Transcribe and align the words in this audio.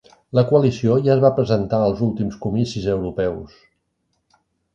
La 0.37 0.43
coalició 0.51 0.95
ja 1.07 1.11
es 1.15 1.21
va 1.25 1.31
presentar 1.39 1.81
als 1.89 2.01
últims 2.07 2.39
comicis 2.47 2.89
europeus 2.95 3.61